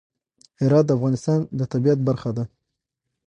[0.61, 2.43] هرات د افغانستان د طبیعت برخه ده.